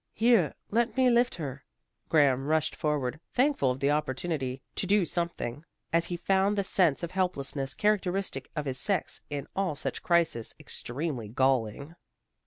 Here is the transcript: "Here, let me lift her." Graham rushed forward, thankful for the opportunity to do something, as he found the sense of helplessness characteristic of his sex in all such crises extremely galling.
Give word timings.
"Here, 0.15 0.55
let 0.71 0.97
me 0.97 1.11
lift 1.11 1.35
her." 1.35 1.63
Graham 2.09 2.47
rushed 2.47 2.75
forward, 2.75 3.19
thankful 3.35 3.75
for 3.75 3.77
the 3.77 3.91
opportunity 3.91 4.63
to 4.73 4.87
do 4.87 5.05
something, 5.05 5.63
as 5.93 6.05
he 6.05 6.17
found 6.17 6.57
the 6.57 6.63
sense 6.63 7.03
of 7.03 7.11
helplessness 7.11 7.75
characteristic 7.75 8.49
of 8.55 8.65
his 8.65 8.79
sex 8.79 9.21
in 9.29 9.45
all 9.55 9.75
such 9.75 10.01
crises 10.01 10.55
extremely 10.59 11.27
galling. 11.27 11.93